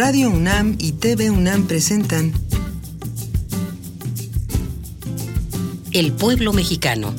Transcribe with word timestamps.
Radio 0.00 0.30
UNAM 0.30 0.76
y 0.78 0.92
TV 0.92 1.28
UNAM 1.28 1.66
presentan 1.66 2.32
El 5.90 6.12
pueblo 6.12 6.52
mexicano. 6.52 7.12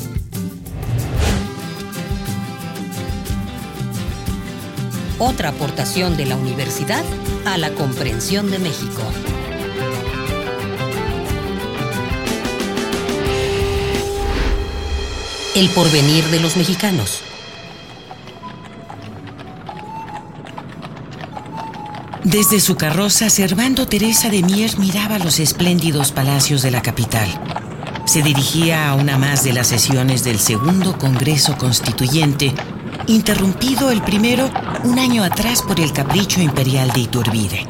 Otra 5.17 5.49
aportación 5.49 6.15
de 6.15 6.25
la 6.25 6.37
universidad 6.37 7.03
a 7.43 7.57
la 7.57 7.73
comprensión 7.73 8.49
de 8.49 8.59
México. 8.59 9.01
El 15.53 15.67
porvenir 15.71 16.23
de 16.27 16.39
los 16.39 16.55
mexicanos. 16.55 17.23
Desde 22.29 22.59
su 22.59 22.75
carroza, 22.75 23.27
Servando 23.31 23.87
Teresa 23.87 24.29
de 24.29 24.43
Mier 24.43 24.77
miraba 24.77 25.17
los 25.17 25.39
espléndidos 25.39 26.11
palacios 26.11 26.61
de 26.61 26.69
la 26.69 26.79
capital. 26.79 27.27
Se 28.05 28.21
dirigía 28.21 28.87
a 28.87 28.93
una 28.93 29.17
más 29.17 29.43
de 29.43 29.51
las 29.51 29.65
sesiones 29.65 30.23
del 30.23 30.37
Segundo 30.37 30.95
Congreso 30.95 31.57
Constituyente, 31.57 32.53
interrumpido 33.07 33.89
el 33.89 34.03
primero 34.03 34.47
un 34.83 34.99
año 34.99 35.23
atrás 35.23 35.63
por 35.63 35.79
el 35.79 35.91
capricho 35.91 36.39
imperial 36.39 36.91
de 36.91 36.99
Iturbide. 36.99 37.65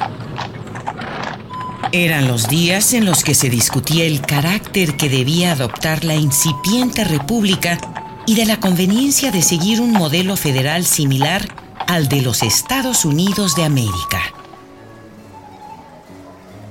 Eran 1.94 2.28
los 2.28 2.50
días 2.50 2.94
en 2.94 3.06
los 3.06 3.24
que 3.24 3.36
se 3.36 3.50
discutía 3.50 4.04
el 4.04 4.20
carácter 4.20 4.98
que 4.98 5.08
debía 5.08 5.54
adoptar 5.54 6.04
la 6.04 6.16
incipiente 6.16 7.06
república 7.06 7.78
y 8.26 8.36
de 8.36 8.46
la 8.46 8.60
conveniencia 8.60 9.32
de 9.32 9.42
seguir 9.42 9.80
un 9.80 9.94
modelo 9.94 10.36
federal 10.36 10.86
similar 10.86 11.48
al 11.88 12.10
de 12.10 12.22
los 12.22 12.44
Estados 12.44 13.06
Unidos 13.06 13.56
de 13.56 13.64
América. 13.64 14.20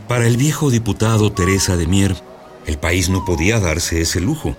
Para 0.08 0.26
el 0.26 0.38
viejo 0.38 0.70
diputado 0.70 1.30
Teresa 1.30 1.76
de 1.76 1.86
Mier, 1.86 2.16
el 2.66 2.78
país 2.78 3.10
no 3.10 3.26
podía 3.26 3.60
darse 3.60 4.00
ese 4.00 4.22
lujo. 4.22 4.56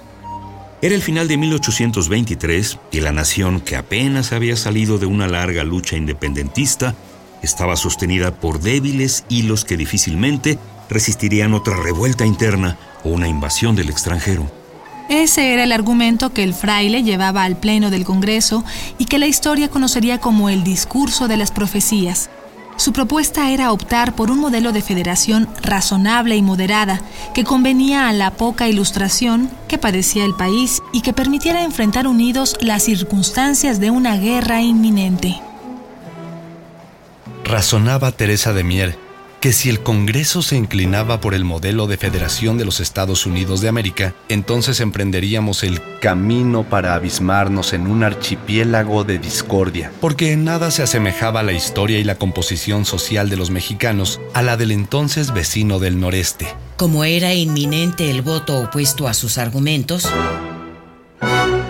Era 0.80 0.94
el 0.94 1.02
final 1.02 1.28
de 1.28 1.38
1823 1.38 2.78
y 2.92 3.02
la 3.02 3.12
nación, 3.12 3.60
que 3.60 3.76
apenas 3.76 4.32
había 4.32 4.56
salido 4.56 5.00
de 5.00 5.08
una 5.08 5.28
larga 5.28 5.64
lucha 5.64 5.98
independentista, 5.98 6.94
estaba 7.42 7.76
sostenida 7.78 8.36
por 8.36 8.60
débiles 8.60 9.26
hilos 9.28 9.66
que 9.66 9.76
difícilmente 9.76 10.60
resistirían 10.88 11.56
otra 11.56 11.76
revuelta 11.78 12.28
interna 12.28 12.78
o 13.04 13.10
una 13.10 13.28
invasión 13.28 13.76
del 13.76 13.90
extranjero. 13.90 14.52
Ese 15.10 15.52
era 15.52 15.64
el 15.64 15.72
argumento 15.72 16.32
que 16.32 16.44
el 16.44 16.54
fraile 16.54 17.02
llevaba 17.02 17.44
al 17.44 17.58
Pleno 17.58 17.90
del 17.90 18.06
Congreso 18.06 18.64
y 19.00 19.06
que 19.06 19.18
la 19.18 19.26
historia 19.26 19.70
conocería 19.70 20.20
como 20.20 20.50
el 20.50 20.64
discurso 20.64 21.28
de 21.28 21.38
las 21.38 21.50
profecías. 21.50 22.30
Su 22.80 22.94
propuesta 22.94 23.52
era 23.52 23.74
optar 23.74 24.16
por 24.16 24.32
un 24.32 24.40
modelo 24.40 24.72
de 24.72 24.82
federación 24.82 25.50
razonable 25.62 26.38
y 26.38 26.42
moderada 26.42 27.02
que 27.34 27.44
convenía 27.44 28.08
a 28.08 28.14
la 28.14 28.32
poca 28.32 28.70
ilustración 28.70 29.52
que 29.68 29.78
padecía 29.78 30.24
el 30.24 30.34
país 30.34 30.82
y 30.94 31.02
que 31.02 31.12
permitiera 31.12 31.66
enfrentar 31.66 32.08
unidos 32.08 32.56
las 32.62 32.84
circunstancias 32.84 33.82
de 33.82 33.92
una 33.92 34.16
guerra 34.16 34.62
inminente. 34.62 35.42
Razonaba 37.44 38.14
Teresa 38.14 38.54
de 38.54 38.64
Mier 38.64 39.09
que 39.40 39.54
si 39.54 39.70
el 39.70 39.82
Congreso 39.82 40.42
se 40.42 40.58
inclinaba 40.58 41.22
por 41.22 41.34
el 41.34 41.46
modelo 41.46 41.88
de 41.88 41.98
federación 41.98 42.58
de 42.58 42.66
los 42.66 42.80
Estados 42.80 43.26
Unidos 43.26 43.62
de 43.62 43.70
América, 43.70 44.14
entonces 44.28 44.80
emprenderíamos 44.82 45.64
el 45.64 45.82
camino 46.02 46.64
para 46.64 46.94
abismarnos 46.94 47.74
en 47.74 47.88
un 47.88 48.04
archipiélago 48.04 49.04
de 49.04 49.18
discordia, 49.18 49.92
porque 50.02 50.34
en 50.34 50.44
nada 50.44 50.72
se 50.72 50.84
asemejaba 50.84 51.44
la 51.44 51.54
historia 51.54 52.00
y 52.00 52.04
la 52.04 52.16
composición 52.16 52.86
social 52.86 53.30
de 53.30 53.38
los 53.38 53.50
mexicanos 53.50 54.20
a 54.34 54.42
la 54.42 54.58
del 54.58 54.72
entonces 54.72 55.34
vecino 55.34 55.80
del 55.80 56.00
noreste. 56.00 56.48
Como 56.76 57.04
era 57.04 57.34
inminente 57.34 58.10
el 58.10 58.22
voto 58.22 58.60
opuesto 58.60 59.08
a 59.08 59.14
sus 59.14 59.38
argumentos, 59.38 60.10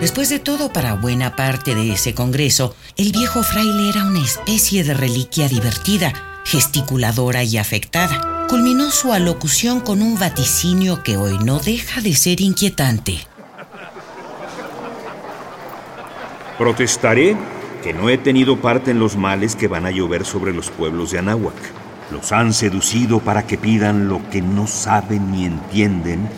Después 0.00 0.30
de 0.30 0.38
todo, 0.38 0.72
para 0.72 0.94
buena 0.94 1.36
parte 1.36 1.74
de 1.74 1.92
ese 1.92 2.14
Congreso, 2.14 2.74
el 2.96 3.12
viejo 3.12 3.42
fraile 3.42 3.90
era 3.90 4.04
una 4.04 4.24
especie 4.24 4.82
de 4.82 4.94
reliquia 4.94 5.46
divertida, 5.46 6.29
gesticuladora 6.44 7.44
y 7.44 7.58
afectada. 7.58 8.46
Culminó 8.48 8.90
su 8.90 9.12
alocución 9.12 9.80
con 9.80 10.02
un 10.02 10.18
vaticinio 10.18 11.02
que 11.02 11.16
hoy 11.16 11.38
no 11.44 11.58
deja 11.58 12.00
de 12.00 12.14
ser 12.14 12.40
inquietante. 12.40 13.18
Protestaré 16.58 17.36
que 17.82 17.94
no 17.94 18.10
he 18.10 18.18
tenido 18.18 18.60
parte 18.60 18.90
en 18.90 18.98
los 18.98 19.16
males 19.16 19.56
que 19.56 19.68
van 19.68 19.86
a 19.86 19.90
llover 19.90 20.26
sobre 20.26 20.52
los 20.52 20.70
pueblos 20.70 21.10
de 21.10 21.18
Anáhuac. 21.18 21.54
Los 22.10 22.32
han 22.32 22.52
seducido 22.52 23.20
para 23.20 23.46
que 23.46 23.56
pidan 23.56 24.08
lo 24.08 24.20
que 24.30 24.42
no 24.42 24.66
saben 24.66 25.30
ni 25.30 25.46
entienden 25.46 26.28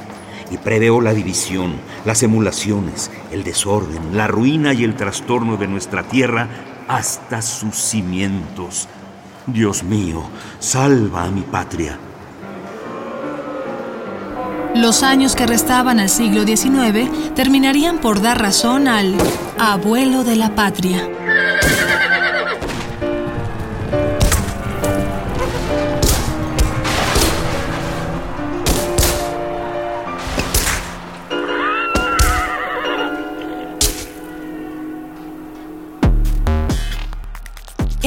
y 0.50 0.58
preveo 0.58 1.00
la 1.00 1.14
división, 1.14 1.74
las 2.04 2.22
emulaciones, 2.22 3.10
el 3.30 3.42
desorden, 3.42 4.16
la 4.16 4.28
ruina 4.28 4.74
y 4.74 4.84
el 4.84 4.94
trastorno 4.94 5.56
de 5.56 5.66
nuestra 5.66 6.02
tierra 6.02 6.48
hasta 6.88 7.40
sus 7.40 7.74
cimientos, 7.74 8.86
Dios 9.46 9.82
mío, 9.82 10.22
salva 10.60 11.24
a 11.24 11.30
mi 11.30 11.42
patria. 11.42 11.98
Los 14.74 15.02
años 15.02 15.36
que 15.36 15.46
restaban 15.46 16.00
al 16.00 16.08
siglo 16.08 16.44
XIX 16.44 17.34
terminarían 17.34 17.98
por 17.98 18.22
dar 18.22 18.40
razón 18.40 18.88
al 18.88 19.14
abuelo 19.58 20.24
de 20.24 20.36
la 20.36 20.54
patria. 20.54 21.08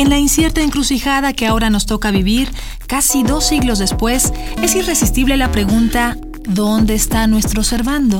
En 0.06 0.12
la 0.12 0.20
incierta 0.20 0.62
encrucijada 0.62 1.34
que 1.34 1.48
ahora 1.48 1.72
nos 1.72 1.88
toca 1.88 2.12
vivir, 2.12 2.52
casi 2.86 3.24
dos 3.24 3.48
siglos 3.48 3.80
después, 3.80 4.32
es 4.62 4.76
irresistible 4.76 5.36
la 5.36 5.52
pregunta, 5.52 6.16
¿dónde 6.48 6.94
está 6.94 7.26
nuestro 7.26 7.64
Servando? 7.64 8.20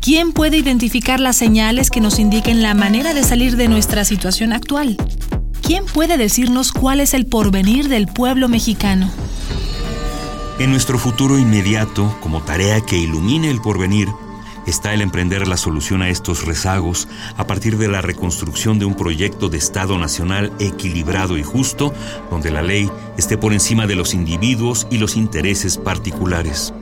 ¿Quién 0.00 0.32
puede 0.32 0.56
identificar 0.56 1.20
las 1.20 1.36
señales 1.36 1.90
que 1.90 2.00
nos 2.00 2.18
indiquen 2.18 2.62
la 2.62 2.72
manera 2.72 3.12
de 3.12 3.22
salir 3.22 3.58
de 3.58 3.68
nuestra 3.68 4.06
situación 4.06 4.54
actual? 4.54 4.96
¿Quién 5.60 5.84
puede 5.84 6.16
decirnos 6.16 6.72
cuál 6.72 7.00
es 7.00 7.12
el 7.12 7.26
porvenir 7.26 7.88
del 7.90 8.06
pueblo 8.06 8.48
mexicano? 8.48 9.10
En 10.58 10.70
nuestro 10.70 10.98
futuro 10.98 11.38
inmediato, 11.38 12.16
como 12.22 12.40
tarea 12.40 12.80
que 12.80 12.96
ilumine 12.96 13.50
el 13.50 13.60
porvenir, 13.60 14.08
está 14.70 14.94
el 14.94 15.02
emprender 15.02 15.46
la 15.46 15.56
solución 15.56 16.00
a 16.00 16.08
estos 16.08 16.46
rezagos 16.46 17.08
a 17.36 17.46
partir 17.46 17.76
de 17.76 17.88
la 17.88 18.00
reconstrucción 18.00 18.78
de 18.78 18.84
un 18.84 18.94
proyecto 18.94 19.48
de 19.48 19.58
Estado 19.58 19.98
nacional 19.98 20.52
equilibrado 20.58 21.36
y 21.36 21.42
justo, 21.42 21.92
donde 22.30 22.50
la 22.50 22.62
ley 22.62 22.90
esté 23.18 23.36
por 23.36 23.52
encima 23.52 23.86
de 23.86 23.96
los 23.96 24.14
individuos 24.14 24.86
y 24.90 24.98
los 24.98 25.16
intereses 25.16 25.76
particulares. 25.76 26.72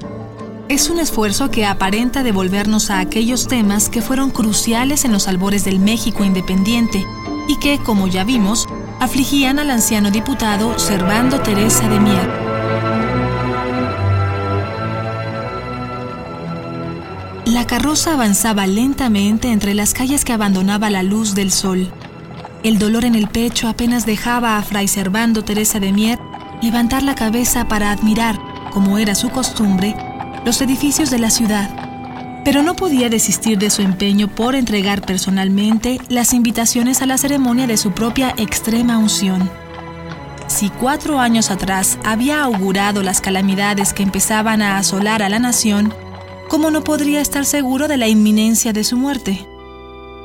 Es 0.68 0.90
un 0.90 0.98
esfuerzo 0.98 1.50
que 1.50 1.64
aparenta 1.64 2.22
devolvernos 2.22 2.90
a 2.90 3.00
aquellos 3.00 3.48
temas 3.48 3.88
que 3.88 4.02
fueron 4.02 4.30
cruciales 4.30 5.06
en 5.06 5.12
los 5.12 5.26
albores 5.26 5.64
del 5.64 5.80
México 5.80 6.24
independiente 6.24 7.04
y 7.48 7.58
que, 7.58 7.78
como 7.78 8.06
ya 8.06 8.24
vimos, 8.24 8.66
afligían 9.00 9.58
al 9.58 9.70
anciano 9.70 10.10
diputado 10.10 10.78
Servando 10.78 11.40
Teresa 11.40 11.88
de 11.88 12.00
Mier. 12.00 12.47
La 17.58 17.66
carroza 17.66 18.12
avanzaba 18.12 18.68
lentamente 18.68 19.50
entre 19.50 19.74
las 19.74 19.92
calles 19.92 20.24
que 20.24 20.32
abandonaba 20.32 20.90
la 20.90 21.02
luz 21.02 21.34
del 21.34 21.50
sol. 21.50 21.92
El 22.62 22.78
dolor 22.78 23.04
en 23.04 23.16
el 23.16 23.26
pecho 23.26 23.66
apenas 23.66 24.06
dejaba 24.06 24.58
a 24.58 24.62
Fray 24.62 24.86
Servando 24.86 25.42
Teresa 25.42 25.80
de 25.80 25.90
Mier 25.90 26.20
levantar 26.62 27.02
la 27.02 27.16
cabeza 27.16 27.66
para 27.66 27.90
admirar, 27.90 28.38
como 28.70 28.96
era 28.96 29.16
su 29.16 29.30
costumbre, 29.30 29.96
los 30.44 30.62
edificios 30.62 31.10
de 31.10 31.18
la 31.18 31.30
ciudad. 31.30 31.68
Pero 32.44 32.62
no 32.62 32.76
podía 32.76 33.08
desistir 33.08 33.58
de 33.58 33.70
su 33.70 33.82
empeño 33.82 34.28
por 34.28 34.54
entregar 34.54 35.02
personalmente 35.02 35.98
las 36.08 36.34
invitaciones 36.34 37.02
a 37.02 37.06
la 37.06 37.18
ceremonia 37.18 37.66
de 37.66 37.76
su 37.76 37.90
propia 37.90 38.34
extrema 38.36 38.98
unción. 38.98 39.50
Si 40.46 40.70
cuatro 40.70 41.18
años 41.18 41.50
atrás 41.50 41.98
había 42.04 42.40
augurado 42.40 43.02
las 43.02 43.20
calamidades 43.20 43.92
que 43.92 44.04
empezaban 44.04 44.62
a 44.62 44.78
asolar 44.78 45.24
a 45.24 45.28
la 45.28 45.40
nación, 45.40 45.92
¿cómo 46.48 46.70
no 46.70 46.82
podría 46.82 47.20
estar 47.20 47.44
seguro 47.44 47.88
de 47.88 47.96
la 47.96 48.08
inminencia 48.08 48.72
de 48.72 48.84
su 48.84 48.96
muerte? 48.96 49.46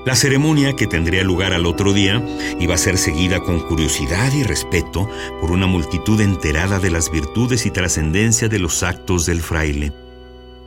La 0.06 0.16
ceremonia, 0.16 0.74
que 0.76 0.88
tendría 0.88 1.24
lugar 1.24 1.54
al 1.54 1.66
otro 1.66 1.94
día, 1.94 2.22
iba 2.60 2.76
a 2.76 2.78
ser 2.78 2.98
seguida 2.98 3.40
con 3.40 3.60
curiosidad 3.62 4.34
y 4.34 4.44
respeto 4.44 5.10
por 5.40 5.52
una 5.52 5.66
multitud 5.66 6.20
enterada 6.20 6.80
de 6.80 6.92
las 6.92 7.10
virtudes 7.10 7.66
y 7.66 7.72
trascendencia 7.72 8.50
de 8.50 8.60
los 8.60 8.84
actos 8.84 9.26
del 9.26 9.42
fraile, 9.42 9.94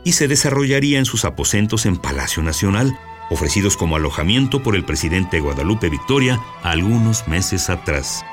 y 0.04 0.12
se 0.12 0.28
desarrollaría 0.28 0.98
en 0.98 1.04
sus 1.04 1.24
aposentos 1.24 1.84
en 1.84 1.98
Palacio 1.98 2.42
Nacional, 2.42 2.98
ofrecidos 3.28 3.76
como 3.76 3.96
alojamiento 3.96 4.62
por 4.62 4.74
el 4.74 4.84
presidente 4.84 5.40
Guadalupe 5.40 5.90
Victoria 5.90 6.40
algunos 6.62 7.28
meses 7.28 7.68
atrás. 7.68 8.24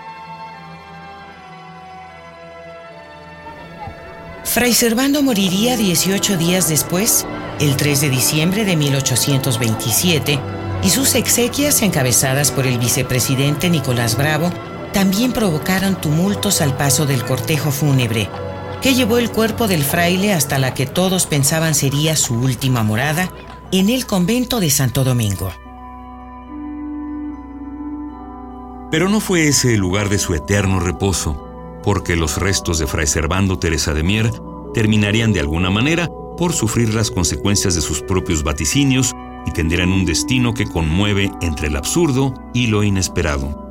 Fray 4.53 4.75
Servando 4.75 5.23
moriría 5.23 5.75
18 5.75 6.37
días 6.37 6.69
después, 6.69 7.25
el 7.59 7.75
3 7.75 8.01
de 8.01 8.09
diciembre 8.11 8.65
de 8.65 8.75
1827, 8.75 10.39
y 10.83 10.89
sus 10.91 11.15
exequias, 11.15 11.81
encabezadas 11.81 12.51
por 12.51 12.67
el 12.67 12.77
vicepresidente 12.77 13.71
Nicolás 13.71 14.15
Bravo, 14.15 14.51
también 14.93 15.33
provocaron 15.33 15.99
tumultos 15.99 16.61
al 16.61 16.77
paso 16.77 17.07
del 17.07 17.23
cortejo 17.23 17.71
fúnebre, 17.71 18.29
que 18.83 18.93
llevó 18.93 19.17
el 19.17 19.31
cuerpo 19.31 19.67
del 19.67 19.83
fraile 19.83 20.33
hasta 20.33 20.59
la 20.59 20.75
que 20.75 20.85
todos 20.85 21.25
pensaban 21.25 21.73
sería 21.73 22.15
su 22.15 22.35
última 22.35 22.83
morada, 22.83 23.31
en 23.71 23.89
el 23.89 24.05
convento 24.05 24.59
de 24.59 24.69
Santo 24.69 25.03
Domingo. 25.03 25.51
Pero 28.91 29.09
no 29.09 29.19
fue 29.19 29.47
ese 29.47 29.73
el 29.73 29.79
lugar 29.79 30.09
de 30.09 30.19
su 30.19 30.35
eterno 30.35 30.79
reposo, 30.79 31.52
porque 31.83 32.15
los 32.15 32.37
restos 32.37 32.79
de 32.79 32.87
Fray 32.87 33.07
Servando 33.07 33.59
Teresa 33.59 33.93
de 33.93 34.03
Mier 34.03 34.31
terminarían 34.73 35.33
de 35.33 35.39
alguna 35.39 35.69
manera 35.69 36.09
por 36.37 36.53
sufrir 36.53 36.93
las 36.93 37.11
consecuencias 37.11 37.75
de 37.75 37.81
sus 37.81 38.01
propios 38.01 38.43
vaticinios 38.43 39.13
y 39.45 39.51
tendrían 39.51 39.91
un 39.91 40.05
destino 40.05 40.53
que 40.53 40.65
conmueve 40.65 41.31
entre 41.41 41.67
el 41.67 41.75
absurdo 41.75 42.33
y 42.53 42.67
lo 42.67 42.83
inesperado. 42.83 43.62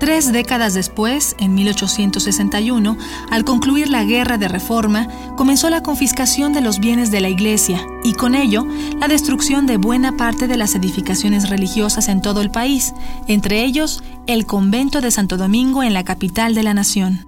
Tres 0.00 0.32
décadas 0.32 0.74
después, 0.74 1.36
en 1.38 1.54
1861, 1.54 2.98
al 3.30 3.44
concluir 3.44 3.88
la 3.88 4.04
Guerra 4.04 4.38
de 4.38 4.48
Reforma, 4.48 5.08
comenzó 5.36 5.70
la 5.70 5.82
confiscación 5.82 6.52
de 6.52 6.60
los 6.60 6.80
bienes 6.80 7.10
de 7.10 7.20
la 7.20 7.28
Iglesia 7.28 7.86
y 8.02 8.14
con 8.14 8.34
ello 8.34 8.66
la 8.98 9.06
destrucción 9.06 9.66
de 9.66 9.76
buena 9.76 10.16
parte 10.16 10.48
de 10.48 10.56
las 10.56 10.74
edificaciones 10.74 11.48
religiosas 11.48 12.08
en 12.08 12.22
todo 12.22 12.40
el 12.40 12.50
país, 12.50 12.92
entre 13.28 13.64
ellos 13.64 14.02
el 14.26 14.46
convento 14.46 15.00
de 15.00 15.12
Santo 15.12 15.36
Domingo 15.36 15.82
en 15.82 15.94
la 15.94 16.04
capital 16.04 16.54
de 16.54 16.64
la 16.64 16.74
nación. 16.74 17.26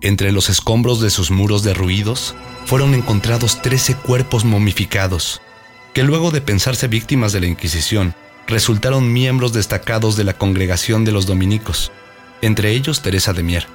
Entre 0.00 0.32
los 0.32 0.50
escombros 0.50 1.00
de 1.00 1.10
sus 1.10 1.30
muros 1.30 1.62
derruidos 1.62 2.34
fueron 2.66 2.92
encontrados 2.92 3.62
13 3.62 3.94
cuerpos 3.94 4.44
momificados, 4.44 5.40
que 5.94 6.02
luego 6.02 6.32
de 6.32 6.40
pensarse 6.40 6.88
víctimas 6.88 7.32
de 7.32 7.40
la 7.40 7.46
Inquisición, 7.46 8.14
resultaron 8.46 9.12
miembros 9.12 9.52
destacados 9.52 10.16
de 10.16 10.24
la 10.24 10.34
congregación 10.34 11.04
de 11.04 11.12
los 11.12 11.26
dominicos, 11.26 11.92
entre 12.42 12.72
ellos 12.72 13.00
Teresa 13.02 13.32
de 13.32 13.42
Mier. 13.42 13.66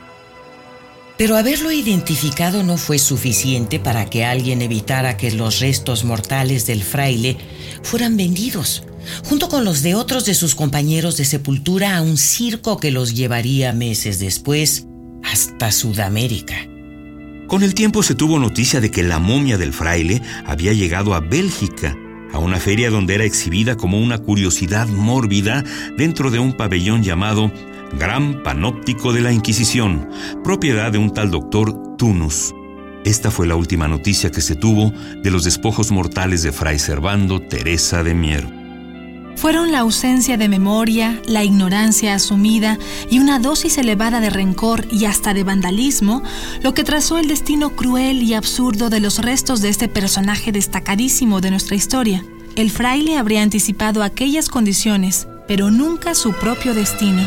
Pero 1.18 1.36
haberlo 1.36 1.72
identificado 1.72 2.64
no 2.64 2.78
fue 2.78 2.98
suficiente 2.98 3.80
para 3.80 4.10
que 4.10 4.24
alguien 4.24 4.62
evitara 4.62 5.18
que 5.18 5.32
los 5.32 5.60
restos 5.60 6.06
mortales 6.06 6.66
del 6.66 6.82
fraile 6.82 7.38
fueran 7.84 8.16
vendidos, 8.16 8.84
junto 9.26 9.50
con 9.50 9.66
los 9.66 9.82
de 9.82 9.96
otros 9.96 10.26
de 10.26 10.34
sus 10.34 10.56
compañeros 10.56 11.18
de 11.18 11.26
sepultura, 11.26 11.98
a 11.98 12.02
un 12.02 12.18
circo 12.18 12.80
que 12.80 12.92
los 12.92 13.16
llevaría 13.16 13.74
meses 13.74 14.20
después 14.20 14.86
hasta 15.24 15.74
Sudamérica. 15.74 16.56
Con 17.48 17.64
el 17.64 17.74
tiempo 17.74 18.02
se 18.02 18.16
tuvo 18.16 18.40
noticia 18.40 18.80
de 18.80 18.92
que 18.92 19.04
la 19.04 19.20
momia 19.20 19.58
del 19.58 19.74
fraile 19.74 20.22
había 20.46 20.72
llegado 20.72 21.16
a 21.16 21.20
Bélgica 21.20 21.98
a 22.32 22.40
una 22.40 22.60
feria 22.60 22.90
donde 22.90 23.16
era 23.16 23.24
exhibida 23.24 23.76
como 23.78 24.00
una 24.00 24.18
curiosidad 24.18 24.88
mórbida 24.88 25.64
dentro 25.98 26.32
de 26.32 26.40
un 26.40 26.54
pabellón 26.54 27.04
llamado 27.04 27.52
Gran 27.98 28.44
Panóptico 28.44 29.14
de 29.14 29.22
la 29.22 29.32
Inquisición, 29.32 30.10
propiedad 30.44 30.92
de 30.92 30.98
un 30.98 31.14
tal 31.14 31.32
doctor 31.32 31.96
Tunus. 31.98 32.54
Esta 33.06 33.32
fue 33.32 33.48
la 33.48 33.56
última 33.56 33.88
noticia 33.88 34.30
que 34.30 34.42
se 34.42 34.56
tuvo 34.56 34.92
de 35.24 35.32
los 35.32 35.44
despojos 35.44 35.92
mortales 35.92 36.44
de 36.44 36.52
Fray 36.52 36.80
Servando 36.80 37.42
Teresa 37.42 38.04
de 38.04 38.14
Mier. 38.14 38.59
Fueron 39.36 39.72
la 39.72 39.80
ausencia 39.80 40.38
de 40.38 40.50
memoria, 40.50 41.22
la 41.26 41.44
ignorancia 41.44 42.14
asumida 42.14 42.78
y 43.10 43.20
una 43.20 43.40
dosis 43.40 43.78
elevada 43.78 44.20
de 44.20 44.30
rencor 44.30 44.86
y 44.92 45.06
hasta 45.06 45.34
de 45.34 45.44
vandalismo 45.44 46.24
lo 46.62 46.74
que 46.74 46.84
trazó 46.84 47.18
el 47.18 47.28
destino 47.28 47.76
cruel 47.76 48.22
y 48.22 48.34
absurdo 48.34 48.90
de 48.90 49.00
los 49.00 49.20
restos 49.20 49.62
de 49.62 49.70
este 49.70 49.88
personaje 49.88 50.52
destacadísimo 50.52 51.42
de 51.42 51.52
nuestra 51.52 51.76
historia. 51.76 52.24
El 52.56 52.72
fraile 52.72 53.18
habría 53.18 53.42
anticipado 53.42 54.04
aquellas 54.04 54.50
condiciones, 54.50 55.28
pero 55.48 55.72
nunca 55.72 56.16
su 56.16 56.34
propio 56.34 56.74
destino. 56.74 57.26